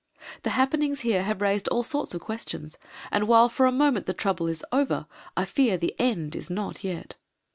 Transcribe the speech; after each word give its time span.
The 0.41 0.49
happenings 0.49 1.01
here 1.01 1.21
have 1.21 1.43
raised 1.43 1.67
all 1.67 1.83
sorts 1.83 2.15
of 2.15 2.21
questions, 2.21 2.75
and 3.11 3.27
while 3.27 3.49
for 3.49 3.67
the 3.69 3.71
moment 3.77 4.07
the 4.07 4.15
trouble 4.15 4.47
is 4.47 4.65
over, 4.71 5.05
I 5.37 5.45
fear 5.45 5.77
the 5.77 5.93
end 5.99 6.35
is 6.35 6.49
not 6.49 6.83
yet. 6.83 7.17